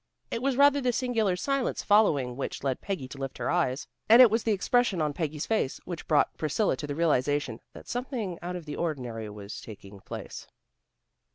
[0.31, 4.19] It was rather the singular silence following which led Peggy to lift her eyes, and
[4.19, 8.39] it was the expression on Peggy's face which brought Priscilla to the realization that something
[8.41, 10.47] out of the ordinary was taking place.